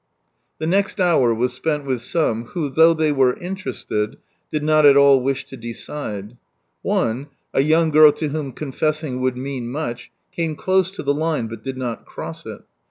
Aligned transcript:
The 0.57 0.65
next 0.65 0.99
hour 0.99 1.31
was 1.31 1.53
spent 1.53 1.85
with 1.85 2.01
some 2.01 2.45
who, 2.45 2.69
though 2.69 2.95
they 2.95 3.11
were 3.11 3.37
interested, 3.37 4.17
did 4.49 4.63
not 4.63 4.83
at 4.83 4.97
all 4.97 5.21
wish 5.21 5.45
to 5.45 5.55
decide. 5.57 6.37
One, 6.81 7.27
a 7.53 7.61
young 7.61 7.91
girl 7.91 8.11
to 8.13 8.29
whom 8.29 8.51
confessing 8.53 9.21
would 9.21 9.37
mean 9.37 9.69
much, 9.69 10.09
came 10.31 10.55
close 10.55 10.89
to 10.93 11.03
the 11.03 11.13
line, 11.13 11.49
hut 11.49 11.61
did 11.63 11.77
not 11.77 12.07
cross 12.07 12.47
it. 12.47 12.63